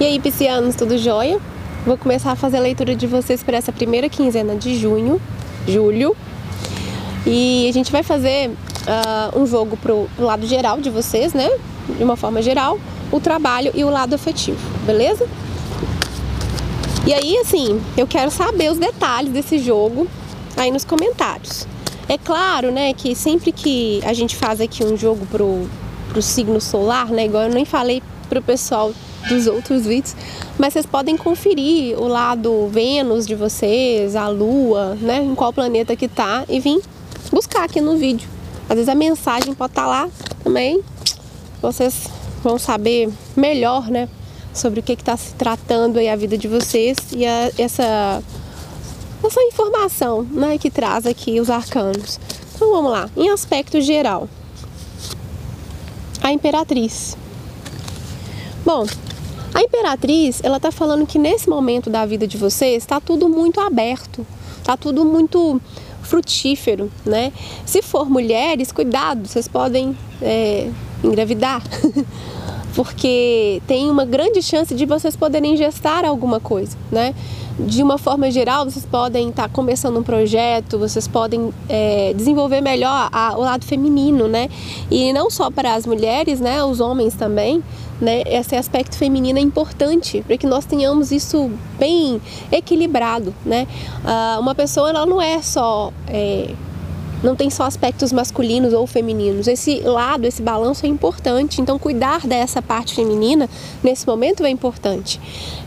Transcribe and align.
E 0.00 0.04
aí, 0.06 0.18
piscianos, 0.18 0.76
tudo 0.76 0.96
jóia? 0.96 1.38
Vou 1.84 1.94
começar 1.94 2.32
a 2.32 2.34
fazer 2.34 2.56
a 2.56 2.60
leitura 2.60 2.96
de 2.96 3.06
vocês 3.06 3.42
para 3.42 3.58
essa 3.58 3.70
primeira 3.70 4.08
quinzena 4.08 4.56
de 4.56 4.74
junho, 4.74 5.20
julho. 5.68 6.16
E 7.26 7.68
a 7.68 7.72
gente 7.74 7.92
vai 7.92 8.02
fazer 8.02 8.48
uh, 8.48 9.38
um 9.38 9.46
jogo 9.46 9.76
pro, 9.76 10.08
lado 10.18 10.46
geral 10.46 10.80
de 10.80 10.88
vocês, 10.88 11.34
né? 11.34 11.50
De 11.98 12.02
uma 12.02 12.16
forma 12.16 12.40
geral, 12.40 12.80
o 13.12 13.20
trabalho 13.20 13.72
e 13.74 13.84
o 13.84 13.90
lado 13.90 14.14
afetivo, 14.14 14.58
beleza? 14.86 15.28
E 17.06 17.12
aí, 17.12 17.36
assim, 17.36 17.78
eu 17.94 18.06
quero 18.06 18.30
saber 18.30 18.72
os 18.72 18.78
detalhes 18.78 19.30
desse 19.30 19.58
jogo 19.58 20.08
aí 20.56 20.70
nos 20.70 20.82
comentários. 20.82 21.68
É 22.08 22.16
claro, 22.16 22.72
né, 22.72 22.94
que 22.94 23.14
sempre 23.14 23.52
que 23.52 24.00
a 24.06 24.14
gente 24.14 24.34
faz 24.34 24.62
aqui 24.62 24.82
um 24.82 24.96
jogo 24.96 25.26
pro, 25.26 25.68
pro 26.08 26.22
signo 26.22 26.58
solar, 26.58 27.08
né, 27.08 27.26
igual 27.26 27.42
eu 27.44 27.50
nem 27.50 27.66
falei 27.66 28.02
pro 28.30 28.40
pessoal 28.40 28.94
dos 29.28 29.46
outros 29.46 29.86
vídeos, 29.86 30.14
mas 30.58 30.72
vocês 30.72 30.86
podem 30.86 31.16
conferir 31.16 31.98
o 31.98 32.06
lado 32.06 32.68
Vênus 32.68 33.26
de 33.26 33.34
vocês, 33.34 34.16
a 34.16 34.28
Lua, 34.28 34.96
né, 35.00 35.22
em 35.22 35.34
qual 35.34 35.52
planeta 35.52 35.94
que 35.94 36.08
tá 36.08 36.44
e 36.48 36.60
vir 36.60 36.80
buscar 37.32 37.64
aqui 37.64 37.80
no 37.80 37.96
vídeo. 37.96 38.28
Às 38.68 38.76
vezes 38.76 38.88
a 38.88 38.94
mensagem 38.94 39.54
pode 39.54 39.72
estar 39.72 39.82
tá 39.82 39.88
lá 39.88 40.08
também, 40.42 40.80
vocês 41.60 42.08
vão 42.42 42.58
saber 42.58 43.10
melhor, 43.36 43.88
né, 43.88 44.08
sobre 44.52 44.80
o 44.80 44.82
que 44.82 44.92
está 44.92 45.16
se 45.16 45.34
tratando 45.34 45.98
aí 45.98 46.08
a 46.08 46.16
vida 46.16 46.36
de 46.36 46.48
vocês 46.48 46.96
e 47.12 47.26
a, 47.26 47.50
essa 47.58 48.22
essa 49.22 49.42
informação, 49.42 50.22
né, 50.22 50.56
que 50.56 50.70
traz 50.70 51.06
aqui 51.06 51.40
os 51.40 51.50
arcanos. 51.50 52.18
Então 52.54 52.70
vamos 52.70 52.90
lá, 52.90 53.08
em 53.16 53.30
aspecto 53.30 53.80
geral, 53.80 54.28
a 56.22 56.32
Imperatriz. 56.32 57.16
Bom, 58.72 58.86
a 59.52 59.62
imperatriz, 59.62 60.40
ela 60.44 60.60
tá 60.60 60.70
falando 60.70 61.04
que 61.04 61.18
nesse 61.18 61.50
momento 61.50 61.90
da 61.90 62.06
vida 62.06 62.24
de 62.24 62.36
vocês 62.36 62.84
está 62.84 63.00
tudo 63.00 63.28
muito 63.28 63.58
aberto, 63.58 64.24
tá 64.62 64.76
tudo 64.76 65.04
muito 65.04 65.60
frutífero, 66.02 66.88
né? 67.04 67.32
Se 67.66 67.82
for 67.82 68.08
mulheres, 68.08 68.70
cuidado, 68.70 69.26
vocês 69.26 69.48
podem 69.48 69.98
é, 70.22 70.70
engravidar, 71.02 71.64
porque 72.74 73.60
tem 73.66 73.90
uma 73.90 74.04
grande 74.04 74.42
chance 74.42 74.74
de 74.74 74.86
vocês 74.86 75.16
poderem 75.16 75.56
gestar 75.56 76.04
alguma 76.04 76.40
coisa, 76.40 76.76
né? 76.90 77.14
De 77.58 77.82
uma 77.82 77.98
forma 77.98 78.30
geral, 78.30 78.64
vocês 78.64 78.86
podem 78.86 79.28
estar 79.28 79.44
tá 79.44 79.48
começando 79.48 79.98
um 79.98 80.02
projeto, 80.02 80.78
vocês 80.78 81.06
podem 81.06 81.52
é, 81.68 82.14
desenvolver 82.14 82.60
melhor 82.60 83.08
a, 83.12 83.34
o 83.36 83.40
lado 83.40 83.64
feminino, 83.64 84.28
né? 84.28 84.48
E 84.90 85.12
não 85.12 85.30
só 85.30 85.50
para 85.50 85.74
as 85.74 85.86
mulheres, 85.86 86.40
né? 86.40 86.64
Os 86.64 86.80
homens 86.80 87.14
também 87.14 87.62
né? 88.00 88.22
Esse 88.26 88.56
aspecto 88.56 88.96
feminino 88.96 89.38
é 89.38 89.42
importante 89.42 90.22
para 90.26 90.36
que 90.38 90.46
nós 90.46 90.64
tenhamos 90.64 91.12
isso 91.12 91.50
bem 91.78 92.20
equilibrado, 92.50 93.34
né? 93.44 93.66
Uh, 94.02 94.40
uma 94.40 94.54
pessoa 94.54 94.88
ela 94.88 95.04
não 95.04 95.20
é 95.20 95.42
só 95.42 95.92
é, 96.08 96.54
não 97.22 97.36
tem 97.36 97.50
só 97.50 97.64
aspectos 97.64 98.12
masculinos 98.12 98.72
ou 98.72 98.86
femininos. 98.86 99.46
Esse 99.46 99.80
lado, 99.80 100.26
esse 100.26 100.42
balanço 100.42 100.86
é 100.86 100.88
importante. 100.88 101.60
Então, 101.60 101.78
cuidar 101.78 102.26
dessa 102.26 102.62
parte 102.62 102.94
feminina 102.94 103.48
nesse 103.82 104.06
momento 104.06 104.44
é 104.44 104.50
importante. 104.50 105.20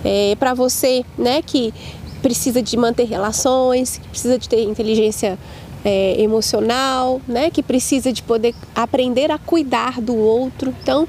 É, 0.04 0.36
para 0.40 0.54
você, 0.54 1.04
né, 1.18 1.42
que 1.42 1.74
precisa 2.22 2.62
de 2.62 2.76
manter 2.78 3.04
relações, 3.04 3.98
que 3.98 4.08
precisa 4.08 4.38
de 4.38 4.48
ter 4.48 4.64
inteligência 4.64 5.38
é, 5.84 6.22
emocional, 6.22 7.22
né, 7.28 7.50
que 7.50 7.62
precisa 7.62 8.12
de 8.12 8.24
poder 8.24 8.56
aprender 8.74 9.30
a 9.30 9.38
cuidar 9.38 10.00
do 10.02 10.16
outro. 10.16 10.74
Então, 10.81 11.08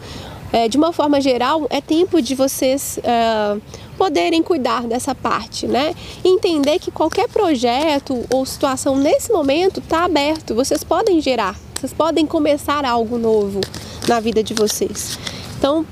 é, 0.54 0.68
de 0.68 0.76
uma 0.76 0.92
forma 0.92 1.20
geral, 1.20 1.66
é 1.68 1.80
tempo 1.80 2.22
de 2.22 2.32
vocês 2.36 3.00
uh, 3.00 3.60
poderem 3.98 4.40
cuidar 4.40 4.84
dessa 4.84 5.12
parte, 5.12 5.66
né? 5.66 5.92
Entender 6.24 6.78
que 6.78 6.92
qualquer 6.92 7.28
projeto 7.28 8.24
ou 8.32 8.46
situação 8.46 8.96
nesse 8.96 9.32
momento 9.32 9.80
está 9.80 10.04
aberto, 10.04 10.54
vocês 10.54 10.84
podem 10.84 11.20
gerar, 11.20 11.58
vocês 11.74 11.92
podem 11.92 12.24
começar 12.24 12.84
algo 12.84 13.18
novo 13.18 13.60
na 14.06 14.20
vida 14.20 14.44
de 14.44 14.54
vocês. 14.54 15.18
Então, 15.58 15.84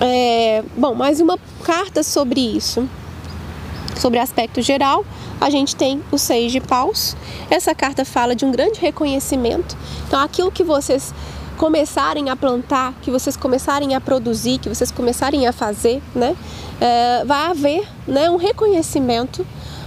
é, 0.00 0.64
bom, 0.76 0.92
mais 0.96 1.20
uma 1.20 1.38
carta 1.62 2.02
sobre 2.02 2.40
isso. 2.40 2.88
Sobre 3.96 4.18
aspecto 4.18 4.60
geral, 4.60 5.04
a 5.40 5.50
gente 5.50 5.76
tem 5.76 6.02
o 6.10 6.18
Seis 6.18 6.50
de 6.50 6.60
Paus. 6.60 7.16
Essa 7.48 7.72
carta 7.76 8.04
fala 8.04 8.34
de 8.34 8.44
um 8.44 8.50
grande 8.50 8.80
reconhecimento. 8.80 9.76
Então, 10.08 10.18
aquilo 10.20 10.50
que 10.50 10.64
vocês 10.64 11.14
começarem 11.56 12.30
a 12.30 12.36
plantar, 12.36 12.94
que 13.02 13.10
vocês 13.10 13.36
começarem 13.36 13.94
a 13.94 14.00
produzir, 14.00 14.58
que 14.58 14.68
vocês 14.68 14.90
começarem 14.90 15.46
a 15.46 15.52
fazer, 15.52 16.02
né, 16.14 16.36
é, 16.80 17.24
vai 17.24 17.46
haver 17.46 17.88
né, 18.06 18.28
um 18.30 18.36
reconhecimento 18.36 19.46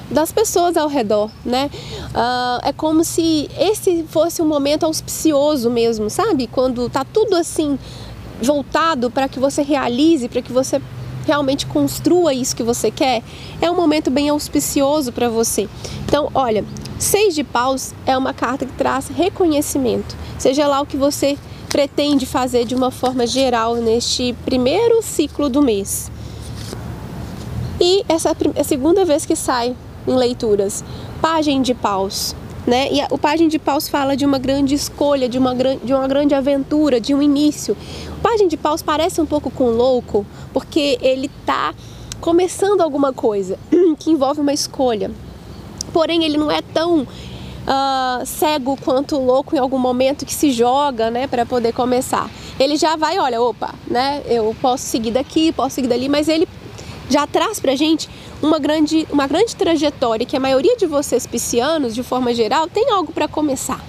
das 0.09 0.31
pessoas 0.31 0.77
ao 0.77 0.87
redor, 0.87 1.29
né? 1.43 1.69
Uh, 2.11 2.61
é 2.63 2.71
como 2.71 3.03
se 3.03 3.49
esse 3.59 4.05
fosse 4.07 4.41
um 4.41 4.45
momento 4.45 4.85
auspicioso 4.85 5.69
mesmo, 5.69 6.09
sabe? 6.09 6.47
Quando 6.47 6.89
tá 6.89 7.03
tudo 7.03 7.35
assim 7.35 7.77
voltado 8.41 9.11
para 9.11 9.27
que 9.27 9.39
você 9.39 9.61
realize, 9.61 10.29
para 10.29 10.41
que 10.41 10.51
você 10.51 10.81
realmente 11.25 11.65
construa 11.65 12.33
isso 12.33 12.55
que 12.55 12.63
você 12.63 12.89
quer, 12.89 13.21
é 13.61 13.69
um 13.69 13.75
momento 13.75 14.09
bem 14.09 14.29
auspicioso 14.29 15.11
para 15.11 15.27
você. 15.27 15.67
Então, 16.05 16.31
olha, 16.33 16.63
seis 16.97 17.35
de 17.35 17.43
paus 17.43 17.93
é 18.05 18.17
uma 18.17 18.33
carta 18.33 18.65
que 18.65 18.71
traz 18.73 19.09
reconhecimento. 19.09 20.15
Seja 20.39 20.65
lá 20.67 20.79
o 20.79 20.85
que 20.85 20.95
você 20.95 21.37
pretende 21.77 22.25
fazer 22.25 22.65
de 22.65 22.73
uma 22.73 22.89
forma 22.89 23.27
geral 23.27 23.75
neste 23.75 24.33
primeiro 24.43 24.99
ciclo 25.03 25.47
do 25.47 25.61
mês. 25.61 26.11
E 27.79 28.03
essa 28.09 28.29
é 28.29 28.59
a 28.59 28.63
segunda 28.63 29.05
vez 29.05 29.27
que 29.27 29.35
sai 29.35 29.75
em 30.07 30.15
leituras, 30.15 30.83
Pagem 31.21 31.61
de 31.61 31.75
Paus. 31.75 32.35
Né? 32.65 32.91
E 32.91 32.99
o 33.11 33.17
Pagem 33.19 33.47
de 33.47 33.59
Paus 33.59 33.87
fala 33.87 34.17
de 34.17 34.25
uma 34.25 34.39
grande 34.39 34.73
escolha, 34.73 35.29
de 35.29 35.37
uma, 35.37 35.53
de 35.53 35.93
uma 35.93 36.07
grande 36.07 36.33
aventura, 36.33 36.99
de 36.99 37.13
um 37.13 37.21
início. 37.21 37.77
O 38.17 38.21
Pagem 38.21 38.47
de 38.47 38.57
Paus 38.57 38.81
parece 38.81 39.21
um 39.21 39.25
pouco 39.27 39.51
com 39.51 39.69
louco, 39.69 40.25
porque 40.51 40.97
ele 40.99 41.29
está 41.41 41.75
começando 42.19 42.81
alguma 42.81 43.13
coisa 43.13 43.59
que 43.99 44.09
envolve 44.09 44.41
uma 44.41 44.51
escolha. 44.51 45.11
Porém, 45.93 46.23
ele 46.23 46.39
não 46.39 46.51
é 46.51 46.63
tão 46.63 47.07
uh, 47.67 48.25
cego 48.25 48.77
quanto 48.77 49.19
louco 49.19 49.55
em 49.55 49.59
algum 49.59 49.77
momento 49.77 50.25
que 50.25 50.33
se 50.33 50.51
joga, 50.51 51.11
né, 51.11 51.27
para 51.27 51.45
poder 51.45 51.73
começar. 51.73 52.29
Ele 52.59 52.77
já 52.77 52.95
vai, 52.95 53.19
olha, 53.19 53.41
opa, 53.41 53.75
né, 53.85 54.23
eu 54.25 54.55
posso 54.61 54.85
seguir 54.85 55.11
daqui, 55.11 55.51
posso 55.51 55.75
seguir 55.75 55.87
dali, 55.87 56.07
mas 56.07 56.27
ele 56.27 56.47
já 57.09 57.27
traz 57.27 57.59
pra 57.59 57.75
gente 57.75 58.09
uma 58.41 58.59
grande, 58.59 59.07
uma 59.11 59.27
grande 59.27 59.55
trajetória 59.55 60.25
que 60.25 60.35
a 60.35 60.39
maioria 60.39 60.75
de 60.77 60.85
vocês 60.85 61.27
piscianos, 61.27 61.93
de 61.93 62.03
forma 62.03 62.33
geral, 62.33 62.67
tem 62.67 62.91
algo 62.91 63.11
para 63.11 63.27
começar. 63.27 63.83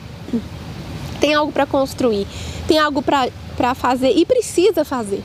Tem 1.20 1.34
algo 1.34 1.50
para 1.50 1.66
construir, 1.66 2.26
tem 2.68 2.78
algo 2.78 3.02
para 3.02 3.74
fazer 3.74 4.12
e 4.12 4.24
precisa 4.24 4.84
fazer. 4.84 5.22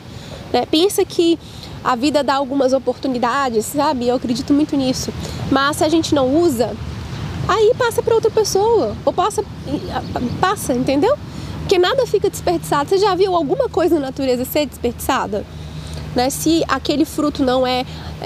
Né? 0.52 0.66
Pensa 0.66 1.06
que 1.06 1.38
a 1.84 1.96
vida 1.96 2.24
dá 2.24 2.36
algumas 2.36 2.74
oportunidades, 2.74 3.66
sabe? 3.66 4.08
Eu 4.08 4.16
acredito 4.16 4.54
muito 4.54 4.76
nisso. 4.76 5.14
Mas 5.52 5.78
se 5.78 5.84
a 5.84 5.90
gente 5.90 6.16
não 6.16 6.36
usa, 6.36 6.76
aí 7.48 7.74
passa 7.78 8.02
para 8.02 8.16
outra 8.16 8.32
pessoa, 8.32 8.96
ou 9.06 9.14
passa, 9.14 9.44
passa, 10.40 10.74
entendeu? 10.74 11.18
Porque 11.60 11.78
nada 11.78 12.06
fica 12.06 12.30
desperdiçado. 12.30 12.90
Você 12.90 12.98
já 12.98 13.16
viu 13.16 13.36
alguma 13.36 13.70
coisa 13.70 13.96
na 13.96 14.08
natureza 14.08 14.44
ser 14.46 14.66
desperdiçada? 14.66 15.46
Né? 16.16 16.30
Se 16.30 16.64
aquele 16.68 17.06
fruto 17.06 17.44
não 17.44 17.66
é, 17.66 17.86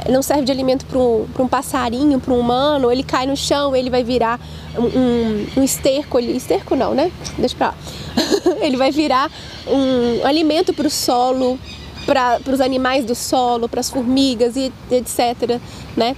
não 0.09 0.22
serve 0.22 0.44
de 0.44 0.51
alimento 0.51 0.85
para 0.85 0.97
um, 0.97 1.25
um 1.39 1.47
passarinho, 1.47 2.19
para 2.19 2.33
um 2.33 2.39
humano, 2.39 2.91
ele 2.91 3.03
cai 3.03 3.25
no 3.25 3.38
chão, 3.38 3.75
ele 3.75 3.89
vai 3.89 4.03
virar 4.03 4.39
um, 4.77 5.59
um 5.59 5.63
esterco, 5.63 6.19
esterco 6.19 6.75
não, 6.75 6.94
né? 6.94 7.12
Deixa 7.38 7.56
pra 7.56 7.68
lá. 7.68 7.75
ele 8.59 8.75
vai 8.75 8.92
virar 8.92 9.31
um 9.68 10.25
alimento 10.25 10.74
para 10.74 10.88
o 10.88 10.89
solo, 10.89 11.57
para 12.06 12.42
os 12.51 12.59
animais 12.59 13.06
do 13.06 13.15
solo, 13.15 13.69
para 13.69 13.80
as 13.80 13.89
formigas 13.89 14.56
e 14.56 14.71
etc. 14.92 15.59
Né? 15.95 16.15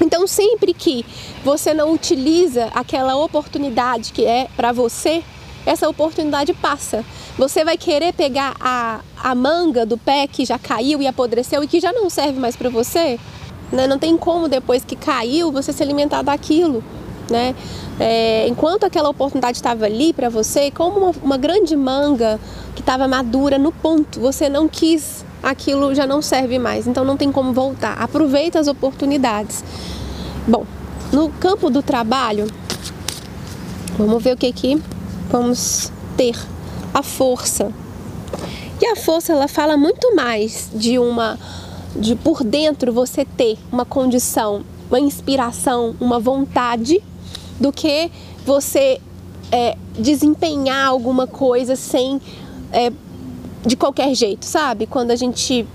Então, 0.00 0.26
sempre 0.26 0.74
que 0.74 1.04
você 1.44 1.72
não 1.72 1.92
utiliza 1.92 2.66
aquela 2.74 3.16
oportunidade 3.16 4.12
que 4.12 4.24
é 4.24 4.48
para 4.56 4.72
você, 4.72 5.22
essa 5.66 5.88
oportunidade 5.88 6.52
passa. 6.52 7.04
Você 7.38 7.64
vai 7.64 7.76
querer 7.76 8.12
pegar 8.12 8.54
a, 8.60 9.00
a 9.22 9.34
manga 9.34 9.86
do 9.86 9.96
pé 9.96 10.26
que 10.26 10.44
já 10.44 10.58
caiu 10.58 11.00
e 11.00 11.06
apodreceu 11.06 11.62
e 11.64 11.66
que 11.66 11.80
já 11.80 11.92
não 11.92 12.10
serve 12.10 12.38
mais 12.38 12.56
para 12.56 12.68
você. 12.68 13.18
Né? 13.72 13.86
Não 13.86 13.98
tem 13.98 14.16
como 14.16 14.48
depois 14.48 14.84
que 14.84 14.94
caiu 14.94 15.50
você 15.50 15.72
se 15.72 15.82
alimentar 15.82 16.22
daquilo. 16.22 16.84
Né? 17.30 17.54
É, 17.98 18.46
enquanto 18.46 18.84
aquela 18.84 19.08
oportunidade 19.08 19.56
estava 19.56 19.86
ali 19.86 20.12
para 20.12 20.28
você, 20.28 20.70
como 20.70 20.98
uma, 20.98 21.14
uma 21.22 21.36
grande 21.38 21.74
manga 21.74 22.38
que 22.74 22.82
estava 22.82 23.08
madura 23.08 23.58
no 23.58 23.72
ponto, 23.72 24.20
você 24.20 24.48
não 24.48 24.68
quis 24.68 25.24
aquilo 25.44 25.94
já 25.94 26.06
não 26.06 26.22
serve 26.22 26.58
mais, 26.58 26.86
então 26.86 27.04
não 27.04 27.16
tem 27.16 27.30
como 27.30 27.52
voltar. 27.52 27.94
Aproveita 27.94 28.58
as 28.58 28.66
oportunidades. 28.66 29.62
Bom, 30.48 30.64
no 31.12 31.28
campo 31.28 31.70
do 31.70 31.82
trabalho, 31.82 32.46
vamos 33.98 34.22
ver 34.22 34.34
o 34.34 34.36
que 34.36 34.52
que 34.52 34.82
vamos 35.30 35.92
ter. 36.16 36.36
A 36.92 37.02
força. 37.02 37.72
E 38.80 38.86
a 38.86 38.94
força 38.94 39.32
ela 39.32 39.48
fala 39.48 39.76
muito 39.76 40.14
mais 40.14 40.70
de 40.72 40.98
uma 40.98 41.38
de 41.96 42.14
por 42.16 42.42
dentro 42.42 42.92
você 42.92 43.24
ter 43.24 43.56
uma 43.70 43.84
condição, 43.84 44.64
uma 44.88 44.98
inspiração, 44.98 45.94
uma 46.00 46.18
vontade, 46.18 47.00
do 47.58 47.72
que 47.72 48.10
você 48.44 49.00
é, 49.50 49.76
desempenhar 49.98 50.86
alguma 50.86 51.26
coisa 51.26 51.76
sem 51.76 52.20
é, 52.72 52.92
de 53.66 53.76
qualquer 53.76 54.14
jeito, 54.14 54.44
sabe? 54.44 54.86
Quando 54.86 55.10
a 55.10 55.16
gente 55.16 55.66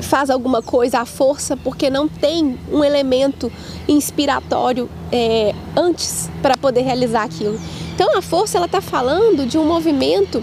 faz 0.00 0.28
alguma 0.30 0.60
coisa 0.60 1.00
à 1.00 1.04
força 1.04 1.56
porque 1.56 1.88
não 1.88 2.08
tem 2.08 2.58
um 2.70 2.82
elemento 2.82 3.50
inspiratório 3.88 4.88
é, 5.12 5.54
antes 5.76 6.28
para 6.42 6.56
poder 6.56 6.82
realizar 6.82 7.22
aquilo. 7.24 7.58
Então 7.94 8.16
a 8.16 8.22
força 8.22 8.58
ela 8.58 8.66
está 8.66 8.80
falando 8.80 9.46
de 9.46 9.56
um 9.56 9.64
movimento 9.64 10.42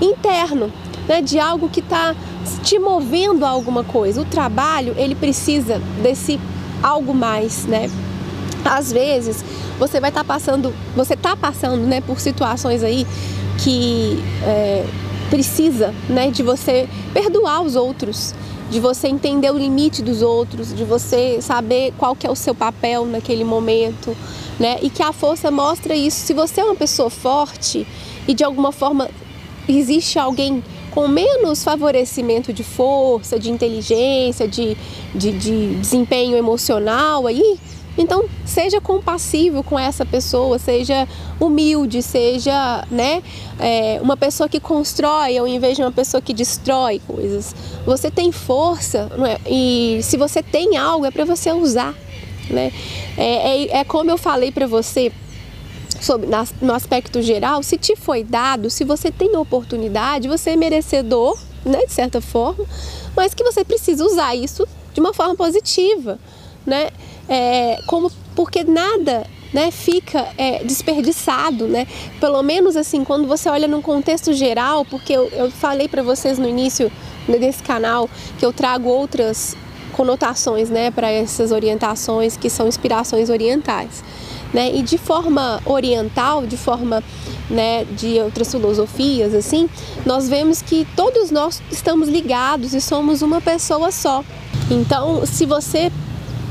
interno, 0.00 0.70
né, 1.08 1.22
de 1.22 1.38
algo 1.38 1.68
que 1.68 1.80
está 1.80 2.14
te 2.62 2.78
movendo 2.78 3.44
a 3.44 3.48
alguma 3.48 3.82
coisa. 3.82 4.20
O 4.20 4.24
trabalho 4.24 4.94
ele 4.96 5.14
precisa 5.14 5.78
desse 6.02 6.38
algo 6.82 7.14
mais, 7.14 7.64
né? 7.64 7.90
Às 8.64 8.92
vezes 8.92 9.44
você 9.78 10.00
vai 10.00 10.10
estar 10.10 10.20
tá 10.22 10.24
passando, 10.24 10.74
você 10.94 11.14
está 11.14 11.34
passando, 11.34 11.78
né, 11.78 12.00
por 12.00 12.20
situações 12.20 12.82
aí 12.82 13.06
que 13.58 14.18
é, 14.44 14.84
precisa, 15.32 15.94
né, 16.10 16.30
de 16.30 16.42
você 16.42 16.86
perdoar 17.14 17.62
os 17.62 17.74
outros, 17.74 18.34
de 18.70 18.78
você 18.78 19.08
entender 19.08 19.50
o 19.50 19.56
limite 19.56 20.02
dos 20.02 20.20
outros, 20.20 20.74
de 20.74 20.84
você 20.84 21.40
saber 21.40 21.94
qual 21.96 22.14
que 22.14 22.26
é 22.26 22.30
o 22.30 22.36
seu 22.36 22.54
papel 22.54 23.06
naquele 23.06 23.42
momento, 23.42 24.14
né? 24.60 24.78
E 24.82 24.90
que 24.90 25.02
a 25.02 25.10
força 25.10 25.50
mostra 25.50 25.94
isso. 25.94 26.18
Se 26.26 26.34
você 26.34 26.60
é 26.60 26.64
uma 26.64 26.74
pessoa 26.74 27.08
forte 27.08 27.86
e 28.28 28.34
de 28.34 28.44
alguma 28.44 28.72
forma 28.72 29.08
existe 29.66 30.18
alguém 30.18 30.62
com 30.90 31.08
menos 31.08 31.64
favorecimento 31.64 32.52
de 32.52 32.62
força, 32.62 33.38
de 33.38 33.50
inteligência, 33.50 34.46
de, 34.46 34.76
de, 35.14 35.32
de 35.32 35.74
desempenho 35.76 36.36
emocional 36.36 37.26
aí, 37.26 37.58
então, 37.96 38.24
seja 38.44 38.80
compassivo 38.80 39.62
com 39.62 39.78
essa 39.78 40.04
pessoa, 40.04 40.58
seja 40.58 41.06
humilde, 41.38 42.02
seja 42.02 42.86
né, 42.90 43.22
é, 43.58 44.00
uma 44.02 44.16
pessoa 44.16 44.48
que 44.48 44.58
constrói 44.58 45.36
ao 45.36 45.46
invés 45.46 45.76
de 45.76 45.82
uma 45.82 45.92
pessoa 45.92 46.20
que 46.20 46.32
destrói 46.32 47.00
coisas. 47.06 47.54
Você 47.84 48.10
tem 48.10 48.32
força 48.32 49.10
é? 49.28 49.40
e 49.46 50.00
se 50.02 50.16
você 50.16 50.42
tem 50.42 50.76
algo 50.76 51.04
é 51.04 51.10
para 51.10 51.24
você 51.24 51.52
usar. 51.52 51.94
Né? 52.48 52.72
É, 53.16 53.62
é, 53.64 53.78
é 53.78 53.84
como 53.84 54.10
eu 54.10 54.18
falei 54.18 54.50
para 54.50 54.66
você 54.66 55.12
sobre, 56.00 56.28
no 56.60 56.74
aspecto 56.74 57.22
geral, 57.22 57.62
se 57.62 57.76
te 57.76 57.94
foi 57.94 58.24
dado, 58.24 58.68
se 58.70 58.84
você 58.84 59.10
tem 59.10 59.36
oportunidade, 59.36 60.28
você 60.28 60.50
é 60.50 60.56
merecedor, 60.56 61.38
né, 61.64 61.84
de 61.86 61.92
certa 61.92 62.20
forma, 62.20 62.64
mas 63.16 63.34
que 63.34 63.44
você 63.44 63.64
precisa 63.64 64.04
usar 64.04 64.34
isso 64.34 64.66
de 64.92 65.00
uma 65.00 65.14
forma 65.14 65.36
positiva. 65.36 66.18
Né? 66.66 66.90
É, 67.32 67.78
como 67.86 68.12
porque 68.36 68.62
nada 68.62 69.26
né, 69.54 69.70
fica 69.70 70.28
é, 70.36 70.62
desperdiçado, 70.64 71.66
né? 71.66 71.86
Pelo 72.20 72.42
menos 72.42 72.76
assim, 72.76 73.04
quando 73.04 73.26
você 73.26 73.48
olha 73.48 73.66
num 73.66 73.80
contexto 73.80 74.34
geral, 74.34 74.84
porque 74.84 75.14
eu, 75.14 75.28
eu 75.28 75.50
falei 75.50 75.88
para 75.88 76.02
vocês 76.02 76.38
no 76.38 76.46
início 76.46 76.92
desse 77.26 77.62
canal 77.62 78.08
que 78.38 78.44
eu 78.44 78.52
trago 78.52 78.88
outras 78.88 79.56
conotações, 79.92 80.70
né, 80.70 80.90
para 80.90 81.10
essas 81.10 81.52
orientações 81.52 82.34
que 82.36 82.48
são 82.48 82.66
inspirações 82.66 83.30
orientais, 83.30 84.04
né? 84.52 84.74
E 84.74 84.82
de 84.82 84.98
forma 84.98 85.60
oriental, 85.64 86.46
de 86.46 86.56
forma 86.58 87.02
né, 87.48 87.84
de 87.84 88.18
outras 88.20 88.50
filosofias, 88.50 89.34
assim, 89.34 89.70
nós 90.04 90.28
vemos 90.28 90.60
que 90.60 90.86
todos 90.96 91.30
nós 91.30 91.62
estamos 91.70 92.08
ligados 92.08 92.74
e 92.74 92.80
somos 92.80 93.22
uma 93.22 93.40
pessoa 93.40 93.90
só. 93.90 94.22
Então, 94.70 95.26
se 95.26 95.44
você 95.44 95.92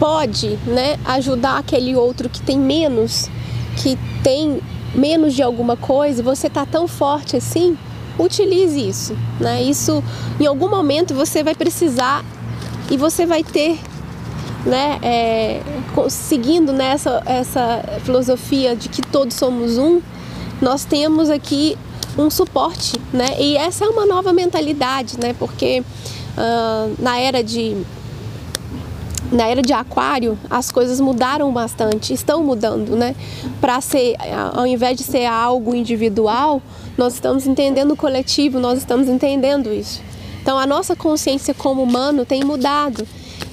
pode 0.01 0.57
né, 0.65 0.97
ajudar 1.05 1.59
aquele 1.59 1.95
outro 1.95 2.27
que 2.27 2.41
tem 2.41 2.57
menos, 2.57 3.29
que 3.77 3.95
tem 4.23 4.59
menos 4.95 5.35
de 5.35 5.43
alguma 5.43 5.77
coisa, 5.77 6.23
você 6.23 6.49
tá 6.49 6.65
tão 6.65 6.87
forte 6.87 7.37
assim, 7.37 7.77
utilize 8.17 8.79
isso. 8.79 9.15
Né? 9.39 9.61
Isso 9.61 10.03
em 10.39 10.47
algum 10.47 10.67
momento 10.67 11.13
você 11.13 11.43
vai 11.43 11.53
precisar 11.53 12.25
e 12.89 12.97
você 12.97 13.27
vai 13.27 13.43
ter, 13.43 13.79
né, 14.65 14.97
é, 15.03 15.61
seguindo 16.09 16.73
nessa 16.73 17.21
essa 17.27 17.83
filosofia 18.03 18.75
de 18.75 18.89
que 18.89 19.03
todos 19.03 19.35
somos 19.35 19.77
um, 19.77 20.01
nós 20.59 20.83
temos 20.83 21.29
aqui 21.29 21.77
um 22.17 22.29
suporte, 22.29 22.99
né? 23.13 23.39
E 23.39 23.55
essa 23.55 23.85
é 23.85 23.87
uma 23.87 24.05
nova 24.05 24.33
mentalidade, 24.33 25.17
né? 25.17 25.33
Porque 25.39 25.81
uh, 25.81 26.95
na 26.99 27.17
era 27.19 27.41
de 27.41 27.77
na 29.31 29.47
era 29.47 29.61
de 29.61 29.73
aquário 29.73 30.37
as 30.49 30.71
coisas 30.71 30.99
mudaram 30.99 31.51
bastante, 31.51 32.13
estão 32.13 32.43
mudando, 32.43 32.95
né? 32.95 33.15
Para 33.59 33.79
ser, 33.79 34.15
ao 34.53 34.67
invés 34.67 34.97
de 34.97 35.03
ser 35.03 35.25
algo 35.25 35.73
individual, 35.73 36.61
nós 36.97 37.13
estamos 37.13 37.47
entendendo 37.47 37.91
o 37.91 37.95
coletivo, 37.95 38.59
nós 38.59 38.79
estamos 38.79 39.07
entendendo 39.07 39.73
isso. 39.73 40.01
Então 40.41 40.57
a 40.57 40.67
nossa 40.67 40.95
consciência 40.95 41.53
como 41.53 41.81
humano 41.81 42.25
tem 42.25 42.43
mudado. 42.43 43.07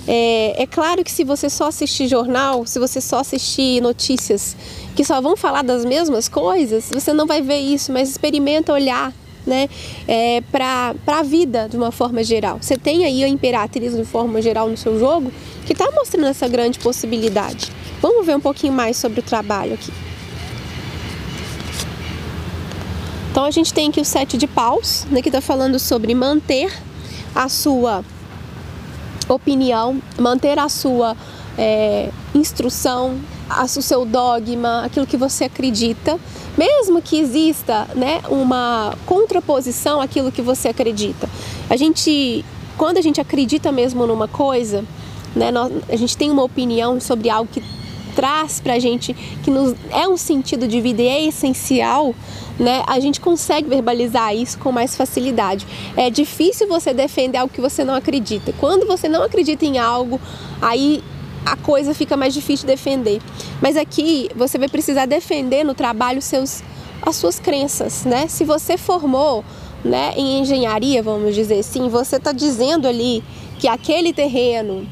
É, 0.07 0.63
é 0.63 0.67
claro 0.67 1.05
que 1.05 1.13
se 1.13 1.23
você 1.23 1.51
só 1.51 1.69
assistir 1.69 2.09
jornal, 2.09 2.67
se 2.67 2.79
você 2.79 3.01
só 3.01 3.21
assistir 3.21 3.81
notícias 3.83 4.57
que 4.97 5.05
só 5.05 5.21
vão 5.21 5.37
falar 5.37 5.63
das 5.63 5.85
mesmas 5.85 6.29
coisas, 6.29 6.91
você 6.93 7.13
não 7.13 7.27
vai 7.27 7.43
ver 7.43 7.59
isso, 7.59 7.93
mas 7.93 8.09
experimenta 8.09 8.73
olhar 8.73 9.13
né, 9.49 9.69
é, 10.07 10.43
para 10.53 10.95
a 11.07 11.23
vida 11.23 11.69
de 11.69 11.77
uma 11.77 11.91
forma 11.91 12.23
geral. 12.23 12.59
Você 12.61 12.77
tem 12.77 13.05
aí 13.05 13.25
a 13.25 13.29
Imperatriz 13.29 13.97
de 13.97 14.05
forma 14.05 14.41
geral 14.43 14.69
no 14.69 14.77
seu 14.77 14.99
jogo 14.99 15.33
que 15.67 15.73
está 15.73 15.91
mostrando 15.91 16.27
essa 16.27 16.47
grande 16.47 16.79
possibilidade. 16.79 17.73
Vamos 18.01 18.25
ver 18.25 18.37
um 18.37 18.41
pouquinho 18.41 18.73
mais 18.73 18.97
sobre 18.97 19.21
o 19.21 19.23
trabalho 19.23 19.75
aqui. 19.75 19.93
Então 23.31 23.45
a 23.45 23.51
gente 23.51 23.73
tem 23.73 23.89
aqui 23.89 24.01
o 24.01 24.05
sete 24.05 24.37
de 24.37 24.47
paus, 24.47 25.07
né, 25.11 25.23
que 25.23 25.29
está 25.29 25.41
falando 25.41 25.79
sobre 25.79 26.15
manter 26.15 26.73
a 27.35 27.49
sua 27.49 28.05
opinião, 29.29 30.01
manter 30.19 30.59
a 30.59 30.69
sua 30.69 31.17
é, 31.57 32.11
instrução, 32.35 33.19
o 33.49 33.83
seu 33.83 34.05
dogma, 34.05 34.85
aquilo 34.85 35.07
que 35.07 35.17
você 35.17 35.45
acredita, 35.45 36.19
mesmo 36.57 37.01
que 37.01 37.19
exista 37.19 37.87
né, 37.95 38.21
uma 38.29 38.95
contraposição 39.07 40.01
àquilo 40.01 40.31
que 40.31 40.43
você 40.43 40.69
acredita. 40.69 41.29
A 41.71 41.77
gente, 41.77 42.45
quando 42.77 42.99
a 42.99 43.01
gente 43.01 43.21
acredita 43.21 43.73
mesmo 43.73 44.07
numa 44.07 44.29
coisa, 44.29 44.85
né, 45.35 45.51
nós, 45.51 45.73
a 45.89 45.97
gente 45.97 46.17
tem 46.17 46.31
uma 46.31 46.43
opinião 46.43 47.01
sobre 47.01 47.31
algo 47.31 47.49
que 47.51 47.63
traz 48.15 48.61
para 48.61 48.75
a 48.75 48.79
gente, 48.81 49.15
que 49.45 49.51
nos, 49.51 49.77
é 49.91 50.09
um 50.09 50.17
sentido 50.17 50.67
de 50.67 50.81
vida 50.81 51.01
e 51.01 51.07
é 51.07 51.25
essencial, 51.27 52.13
né, 52.59 52.83
a 52.87 52.99
gente 52.99 53.21
consegue 53.21 53.69
verbalizar 53.69 54.35
isso 54.35 54.59
com 54.59 54.73
mais 54.73 54.97
facilidade. 54.97 55.65
É 55.97 56.11
difícil 56.11 56.67
você 56.67 56.93
defender 56.93 57.39
algo 57.39 57.55
que 57.55 57.61
você 57.61 57.85
não 57.85 57.95
acredita. 57.95 58.53
Quando 58.59 58.87
você 58.87 59.09
não 59.09 59.23
acredita 59.23 59.65
em 59.65 59.79
algo, 59.79 60.21
aí 60.61 61.03
a 61.53 61.57
coisa 61.57 61.95
fica 61.95 62.17
mais 62.17 62.35
difícil 62.35 62.67
de 62.67 62.75
defender. 62.75 63.21
Mas 63.61 63.77
aqui 63.77 64.31
você 64.35 64.59
vai 64.59 64.69
precisar 64.69 65.07
defender 65.07 65.65
no 65.65 65.75
trabalho 65.75 66.21
seus, 66.21 66.63
as 67.03 67.17
suas 67.17 67.39
crenças, 67.39 68.05
né? 68.05 68.27
Se 68.29 68.45
você 68.45 68.77
formou 68.77 69.45
né, 69.85 70.13
em 70.17 70.41
engenharia, 70.41 71.03
vamos 71.03 71.35
dizer 71.35 71.61
assim, 71.61 71.89
você 71.89 72.17
está 72.17 72.33
dizendo 72.33 72.87
ali 72.87 73.23
que 73.59 73.69
aquele 73.69 74.13
terreno, 74.13 74.87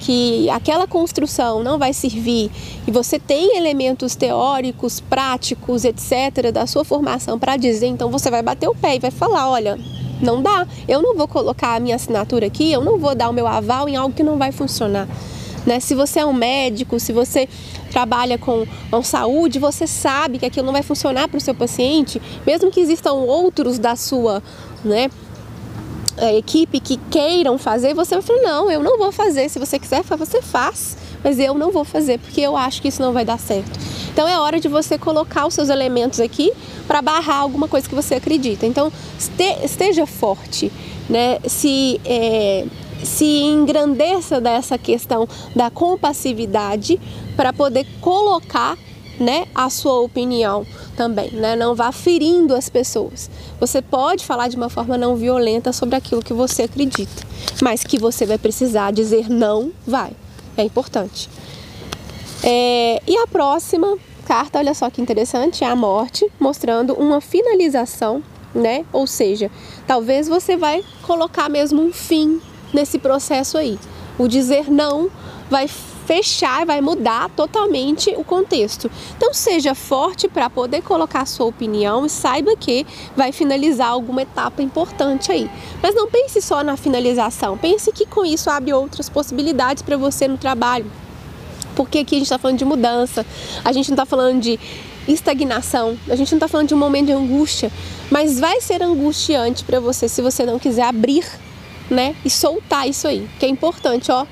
que 0.00 0.50
aquela 0.50 0.86
construção 0.86 1.62
não 1.62 1.78
vai 1.78 1.92
servir 1.92 2.50
e 2.86 2.90
você 2.90 3.18
tem 3.18 3.56
elementos 3.56 4.16
teóricos, 4.16 5.00
práticos, 5.00 5.84
etc., 5.84 6.50
da 6.52 6.66
sua 6.66 6.84
formação 6.84 7.38
para 7.38 7.56
dizer, 7.56 7.86
então 7.86 8.10
você 8.10 8.30
vai 8.30 8.42
bater 8.42 8.68
o 8.68 8.74
pé 8.74 8.96
e 8.96 8.98
vai 8.98 9.10
falar: 9.10 9.48
olha, 9.48 9.78
não 10.20 10.42
dá, 10.42 10.66
eu 10.88 11.00
não 11.00 11.16
vou 11.16 11.28
colocar 11.28 11.76
a 11.76 11.80
minha 11.80 11.96
assinatura 11.96 12.46
aqui, 12.46 12.70
eu 12.72 12.82
não 12.82 12.98
vou 12.98 13.14
dar 13.14 13.28
o 13.28 13.32
meu 13.32 13.46
aval 13.46 13.88
em 13.88 13.96
algo 13.96 14.14
que 14.14 14.22
não 14.22 14.38
vai 14.38 14.52
funcionar. 14.52 15.08
Né? 15.66 15.80
Se 15.80 15.94
você 15.94 16.20
é 16.20 16.26
um 16.26 16.32
médico, 16.32 16.98
se 16.98 17.12
você 17.12 17.48
trabalha 17.90 18.38
com, 18.38 18.66
com 18.90 19.02
saúde, 19.02 19.58
você 19.58 19.86
sabe 19.86 20.38
que 20.38 20.46
aquilo 20.46 20.66
não 20.66 20.72
vai 20.72 20.82
funcionar 20.82 21.28
para 21.28 21.38
o 21.38 21.40
seu 21.40 21.54
paciente, 21.54 22.20
mesmo 22.46 22.70
que 22.70 22.80
existam 22.80 23.12
outros 23.12 23.78
da 23.78 23.94
sua 23.94 24.42
né, 24.84 25.10
é, 26.16 26.36
equipe 26.36 26.80
que 26.80 26.98
queiram 27.10 27.58
fazer, 27.58 27.94
você 27.94 28.14
vai 28.14 28.22
falar, 28.22 28.42
não, 28.42 28.70
eu 28.70 28.82
não 28.82 28.98
vou 28.98 29.12
fazer. 29.12 29.48
Se 29.48 29.58
você 29.58 29.78
quiser, 29.78 30.02
você 30.02 30.42
faz, 30.42 30.96
mas 31.22 31.38
eu 31.38 31.54
não 31.54 31.70
vou 31.70 31.84
fazer, 31.84 32.18
porque 32.18 32.40
eu 32.40 32.56
acho 32.56 32.82
que 32.82 32.88
isso 32.88 33.00
não 33.00 33.12
vai 33.12 33.24
dar 33.24 33.38
certo. 33.38 33.78
Então 34.12 34.28
é 34.28 34.38
hora 34.38 34.60
de 34.60 34.68
você 34.68 34.98
colocar 34.98 35.46
os 35.46 35.54
seus 35.54 35.68
elementos 35.68 36.20
aqui 36.20 36.52
para 36.86 37.00
barrar 37.00 37.38
alguma 37.38 37.66
coisa 37.66 37.88
que 37.88 37.94
você 37.94 38.16
acredita. 38.16 38.66
Então 38.66 38.92
esteja 39.64 40.06
forte, 40.06 40.70
né? 41.08 41.38
Se 41.46 42.00
é, 42.04 42.66
se 43.04 43.24
engrandeça 43.24 44.40
dessa 44.40 44.78
questão 44.78 45.28
da 45.54 45.70
compassividade 45.70 47.00
para 47.36 47.52
poder 47.52 47.86
colocar 48.00 48.76
né, 49.18 49.46
a 49.54 49.70
sua 49.70 50.00
opinião. 50.00 50.66
Também, 50.96 51.30
né? 51.30 51.56
Não 51.56 51.74
vá 51.74 51.90
ferindo 51.90 52.54
as 52.54 52.68
pessoas. 52.68 53.30
Você 53.58 53.80
pode 53.80 54.24
falar 54.24 54.48
de 54.48 54.56
uma 54.56 54.68
forma 54.68 54.98
não 54.98 55.16
violenta 55.16 55.72
sobre 55.72 55.96
aquilo 55.96 56.22
que 56.22 56.34
você 56.34 56.64
acredita, 56.64 57.22
mas 57.62 57.82
que 57.82 57.98
você 57.98 58.26
vai 58.26 58.36
precisar 58.36 58.92
dizer 58.92 59.30
não, 59.30 59.72
vai. 59.86 60.12
É 60.56 60.62
importante. 60.62 61.30
É, 62.42 63.00
e 63.06 63.16
a 63.16 63.26
próxima 63.26 63.96
carta, 64.26 64.58
olha 64.58 64.74
só 64.74 64.90
que 64.90 65.00
interessante, 65.00 65.64
é 65.64 65.66
a 65.66 65.76
morte, 65.76 66.30
mostrando 66.38 66.92
uma 66.94 67.20
finalização, 67.20 68.22
né? 68.54 68.84
Ou 68.92 69.06
seja, 69.06 69.50
talvez 69.86 70.28
você 70.28 70.56
vai 70.56 70.84
colocar 71.02 71.48
mesmo 71.48 71.80
um 71.82 71.92
fim 71.92 72.40
nesse 72.72 72.98
processo 72.98 73.58
aí. 73.58 73.78
O 74.18 74.28
dizer 74.28 74.70
não 74.70 75.10
vai 75.50 75.68
fechar, 75.68 76.66
vai 76.66 76.80
mudar 76.80 77.30
totalmente 77.30 78.10
o 78.16 78.24
contexto. 78.24 78.90
Então 79.16 79.32
seja 79.32 79.74
forte 79.74 80.28
para 80.28 80.50
poder 80.50 80.82
colocar 80.82 81.26
sua 81.26 81.46
opinião 81.46 82.04
e 82.04 82.10
saiba 82.10 82.56
que 82.56 82.86
vai 83.16 83.32
finalizar 83.32 83.88
alguma 83.88 84.22
etapa 84.22 84.62
importante 84.62 85.30
aí. 85.30 85.50
Mas 85.82 85.94
não 85.94 86.10
pense 86.10 86.40
só 86.42 86.62
na 86.62 86.76
finalização, 86.76 87.56
pense 87.56 87.92
que 87.92 88.06
com 88.06 88.24
isso 88.24 88.50
abre 88.50 88.72
outras 88.72 89.08
possibilidades 89.08 89.82
para 89.82 89.96
você 89.96 90.26
no 90.26 90.36
trabalho. 90.36 90.90
Porque 91.74 91.98
aqui 91.98 92.16
a 92.16 92.18
gente 92.18 92.26
está 92.26 92.38
falando 92.38 92.58
de 92.58 92.64
mudança, 92.64 93.24
a 93.64 93.72
gente 93.72 93.88
não 93.88 93.94
está 93.94 94.04
falando 94.04 94.40
de 94.40 94.60
estagnação, 95.08 95.96
a 96.08 96.14
gente 96.14 96.30
não 96.30 96.36
está 96.36 96.48
falando 96.48 96.68
de 96.68 96.74
um 96.74 96.78
momento 96.78 97.06
de 97.06 97.12
angústia, 97.12 97.72
mas 98.10 98.38
vai 98.38 98.60
ser 98.60 98.82
angustiante 98.82 99.64
para 99.64 99.80
você 99.80 100.08
se 100.08 100.20
você 100.20 100.44
não 100.44 100.58
quiser 100.58 100.84
abrir, 100.84 101.24
né, 101.92 102.16
e 102.24 102.30
soltar 102.30 102.88
isso 102.88 103.06
aí, 103.06 103.28
que 103.38 103.44
é 103.44 103.48
importante, 103.48 104.10
ó, 104.10 104.26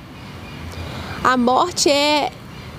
a 1.22 1.36
morte 1.36 1.90
é, 1.90 2.32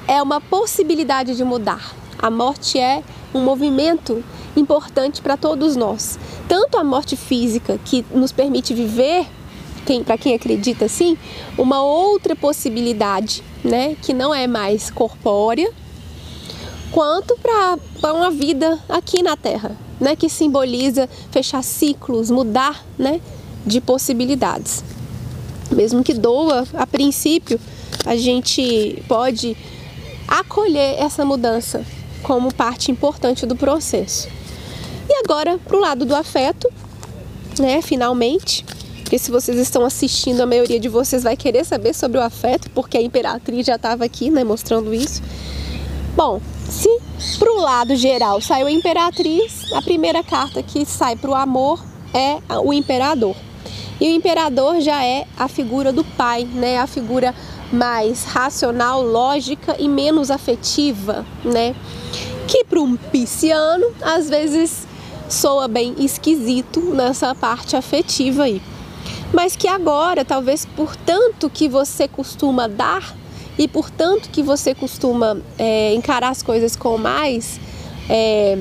é 0.08 0.22
uma 0.22 0.42
possibilidade 0.42 1.36
de 1.36 1.44
mudar. 1.44 1.96
A 2.18 2.32
morte 2.32 2.80
é 2.80 3.04
um 3.34 3.42
movimento 3.42 4.24
importante 4.56 5.22
para 5.22 5.38
todos 5.38 5.76
nós. 5.76 6.18
Tanto 6.48 6.78
a 6.80 6.84
morte 6.84 7.16
física, 7.16 7.80
que 7.86 8.04
nos 8.12 8.32
permite 8.32 8.74
viver, 8.74 9.28
quem, 9.86 10.04
para 10.04 10.18
quem 10.18 10.34
acredita 10.34 10.86
assim, 10.86 11.16
uma 11.56 11.84
outra 11.84 12.36
possibilidade, 12.36 13.44
né, 13.64 13.96
que 14.02 14.14
não 14.14 14.34
é 14.34 14.48
mais 14.48 14.90
corpórea, 14.90 15.72
quanto 16.92 17.38
para 17.38 18.14
uma 18.14 18.32
vida 18.32 18.80
aqui 18.90 19.22
na 19.22 19.38
Terra, 19.38 19.78
né, 20.00 20.16
que 20.16 20.28
simboliza 20.28 21.08
fechar 21.30 21.64
ciclos, 21.64 22.32
mudar 22.32 22.84
né, 22.98 23.22
de 23.66 23.82
possibilidades. 23.82 24.84
Mesmo 25.72 26.04
que 26.04 26.14
doa 26.14 26.68
a 26.74 26.86
princípio, 26.86 27.60
a 28.06 28.16
gente 28.16 29.04
pode 29.08 29.56
acolher 30.28 31.00
essa 31.00 31.24
mudança 31.24 31.86
como 32.24 32.54
parte 32.54 32.92
importante 32.92 33.46
do 33.46 33.56
processo. 33.56 34.28
E 35.10 35.14
agora, 35.24 35.58
para 35.58 35.78
o 35.78 35.80
lado 35.80 36.06
do 36.06 36.16
afeto, 36.16 36.72
né, 37.60 37.82
finalmente, 37.82 38.66
porque 39.02 39.20
se 39.20 39.30
vocês 39.30 39.58
estão 39.58 39.84
assistindo, 39.86 40.42
a 40.42 40.46
maioria 40.46 40.80
de 40.80 40.88
vocês 40.88 41.24
vai 41.24 41.36
querer 41.36 41.66
saber 41.66 41.94
sobre 41.94 42.18
o 42.18 42.22
afeto, 42.22 42.70
porque 42.72 42.98
a 42.98 43.02
imperatriz 43.02 43.66
já 43.66 43.76
estava 43.76 44.06
aqui, 44.06 44.30
né, 44.30 44.44
mostrando 44.44 44.94
isso. 44.94 45.22
Bom, 46.16 46.40
se 46.70 46.90
para 47.38 47.52
o 47.52 47.62
lado 47.62 47.96
geral 47.96 48.40
saiu 48.40 48.68
a 48.68 48.72
imperatriz, 48.72 49.72
a 49.74 49.82
primeira 49.82 50.24
carta 50.24 50.64
que 50.64 50.86
sai 50.86 51.16
para 51.16 51.30
o 51.30 51.36
amor 51.36 51.84
é 52.14 52.38
o 52.60 52.72
imperador. 52.72 53.36
E 54.02 54.08
o 54.08 54.16
imperador 54.16 54.82
já 54.82 55.06
é 55.06 55.28
a 55.38 55.48
figura 55.48 55.94
do 55.94 56.04
pai, 56.04 56.44
né? 56.44 56.80
A 56.80 56.88
figura 56.88 57.36
mais 57.72 58.24
racional, 58.24 59.04
lógica 59.04 59.76
e 59.78 59.88
menos 59.88 60.32
afetiva, 60.32 61.24
né? 61.46 61.76
Que 62.48 62.66
para 62.66 62.82
um 62.82 62.98
pisciano 62.98 63.86
às 64.02 64.28
vezes 64.28 64.88
soa 65.30 65.68
bem 65.68 65.94
esquisito 66.00 66.80
nessa 66.96 67.36
parte 67.36 67.76
afetiva 67.76 68.46
aí. 68.46 68.60
Mas 69.32 69.56
que 69.56 69.68
agora, 69.68 70.26
talvez 70.26 70.66
por 70.66 70.96
tanto 70.96 71.48
que 71.48 71.70
você 71.70 72.08
costuma 72.08 72.68
dar 72.68 73.16
e 73.56 73.68
por 73.68 73.92
tanto 73.92 74.30
que 74.30 74.42
você 74.42 74.74
costuma 74.74 75.38
é, 75.60 75.94
encarar 75.94 76.30
as 76.30 76.42
coisas 76.42 76.76
com 76.76 76.98
mais, 76.98 77.60
é, 78.10 78.58